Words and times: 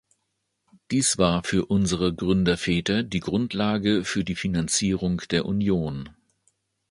Dies 0.89 1.19
war 1.19 1.43
für 1.43 1.67
unsere 1.67 2.11
Gründerväter 2.11 3.03
die 3.03 3.19
Grundlage 3.19 4.03
für 4.03 4.23
die 4.23 4.33
Finanzierung 4.33 5.21
der 5.29 5.45
Union. 5.45 6.09